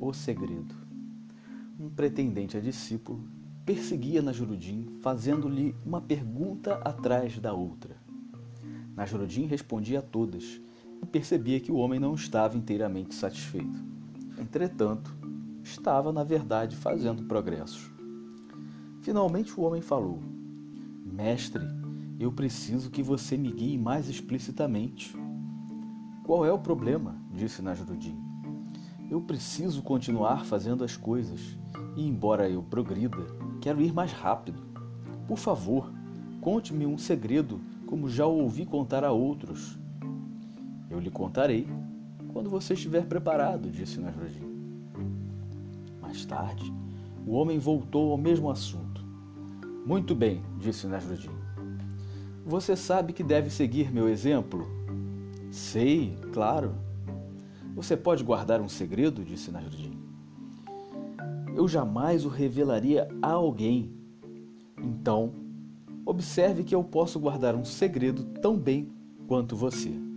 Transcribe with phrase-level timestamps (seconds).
[0.00, 0.74] O segredo.
[1.78, 3.22] Um pretendente a discípulo
[3.66, 7.96] perseguia Najrudim, fazendo-lhe uma pergunta atrás da outra.
[8.96, 10.60] Najrudim respondia a todas
[11.02, 13.84] e percebia que o homem não estava inteiramente satisfeito.
[14.38, 15.14] Entretanto,
[15.62, 17.90] estava, na verdade, fazendo progressos.
[19.02, 20.22] Finalmente o homem falou:
[21.04, 21.66] Mestre,
[22.18, 25.16] eu preciso que você me guie mais explicitamente.
[26.24, 27.16] Qual é o problema?
[27.30, 28.18] disse Najrudim.
[29.08, 31.56] Eu preciso continuar fazendo as coisas
[31.96, 33.24] e, embora eu progrida,
[33.60, 34.60] quero ir mais rápido.
[35.28, 35.92] Por favor,
[36.40, 39.78] conte-me um segredo como já o ouvi contar a outros.
[40.90, 41.68] Eu lhe contarei
[42.32, 44.42] quando você estiver preparado, disse Nasruddin.
[46.02, 46.72] Mais tarde,
[47.24, 49.06] o homem voltou ao mesmo assunto.
[49.86, 51.47] Muito bem, disse Nasruddin.
[52.48, 54.66] Você sabe que deve seguir meu exemplo?
[55.50, 56.74] Sei, claro.
[57.74, 59.22] Você pode guardar um segredo?
[59.22, 59.98] disse Nasruddin.
[61.54, 63.92] Eu jamais o revelaria a alguém.
[64.82, 65.34] Então,
[66.06, 68.90] observe que eu posso guardar um segredo tão bem
[69.26, 70.07] quanto você.